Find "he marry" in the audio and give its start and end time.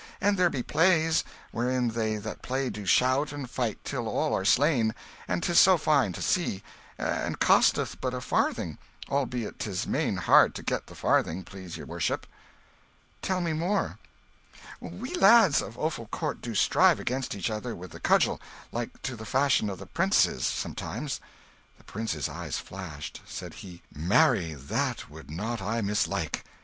23.61-24.55